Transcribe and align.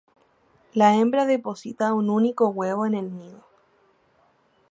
La 0.73 0.95
hembra 0.95 1.27
deposita 1.27 1.93
un 1.93 2.09
único 2.09 2.49
huevo 2.49 2.87
en 2.87 2.95
el 2.95 3.15
nido. 3.15 3.45